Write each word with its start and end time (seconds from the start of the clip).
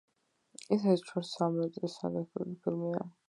ის 0.75 0.85
რეჟისორ 0.91 1.27
სემ 1.33 1.53
მენდესის 1.59 1.99
სადებიუტო 2.01 2.53
ფილმია. 2.65 3.07